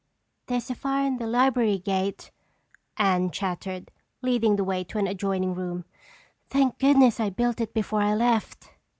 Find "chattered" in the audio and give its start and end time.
3.29-3.91